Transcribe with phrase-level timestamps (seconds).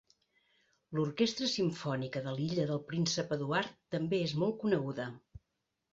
[0.99, 5.11] L'Orquestra Simfònica de l'Illa del Príncep Eduard també és molt coneguda.